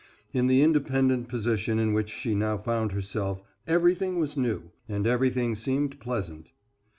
In 0.33 0.47
the 0.47 0.63
independent 0.63 1.27
position 1.27 1.77
in 1.77 1.93
which 1.93 2.09
she 2.09 2.33
now 2.33 2.57
found 2.57 2.91
herself 2.91 3.43
everything 3.67 4.17
was 4.17 4.35
new, 4.35 4.71
and 4.89 5.05
everything 5.05 5.53
seemed 5.53 5.99
pleasant. 5.99 6.53